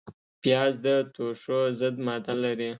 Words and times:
پیاز 0.41 0.73
د 0.85 0.87
توښو 1.13 1.59
ضد 1.79 1.95
ماده 2.05 2.33
لري 2.43 2.69